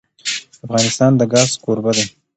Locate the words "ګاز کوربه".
1.33-1.91